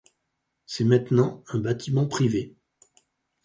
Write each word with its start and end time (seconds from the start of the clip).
C'est 0.65 0.83
maintenant 0.83 1.43
un 1.49 1.59
bâtiment 1.59 2.07
privé. 2.07 2.55